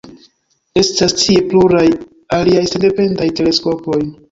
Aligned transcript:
Estas 0.81 1.13
tie 1.19 1.43
pluraj 1.51 1.85
aliaj 2.39 2.65
sendependaj 2.73 3.31
teleskopoj. 3.43 4.03